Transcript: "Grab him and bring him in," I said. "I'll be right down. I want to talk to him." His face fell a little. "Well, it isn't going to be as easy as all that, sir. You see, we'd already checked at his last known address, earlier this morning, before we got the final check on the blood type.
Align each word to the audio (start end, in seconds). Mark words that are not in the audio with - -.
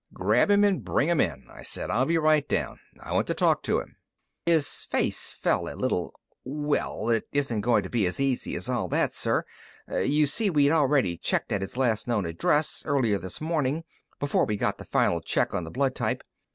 "Grab 0.15 0.49
him 0.49 0.63
and 0.63 0.83
bring 0.83 1.09
him 1.09 1.21
in," 1.21 1.45
I 1.53 1.61
said. 1.61 1.91
"I'll 1.91 2.07
be 2.07 2.17
right 2.17 2.49
down. 2.49 2.79
I 2.99 3.13
want 3.13 3.27
to 3.27 3.35
talk 3.35 3.61
to 3.61 3.79
him." 3.79 3.97
His 4.47 4.85
face 4.85 5.31
fell 5.31 5.67
a 5.67 5.75
little. 5.77 6.19
"Well, 6.43 7.09
it 7.09 7.27
isn't 7.31 7.61
going 7.61 7.83
to 7.83 7.89
be 7.91 8.07
as 8.07 8.19
easy 8.19 8.55
as 8.55 8.67
all 8.67 8.87
that, 8.87 9.13
sir. 9.13 9.45
You 9.87 10.25
see, 10.25 10.49
we'd 10.49 10.71
already 10.71 11.17
checked 11.17 11.51
at 11.51 11.61
his 11.61 11.77
last 11.77 12.07
known 12.07 12.25
address, 12.25 12.81
earlier 12.83 13.19
this 13.19 13.39
morning, 13.39 13.83
before 14.19 14.45
we 14.47 14.57
got 14.57 14.79
the 14.79 14.85
final 14.85 15.21
check 15.21 15.53
on 15.53 15.65
the 15.65 15.69
blood 15.69 15.93
type. 15.93 16.23